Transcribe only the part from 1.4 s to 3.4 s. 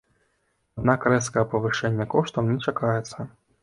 павышэння коштаў не чакаецца.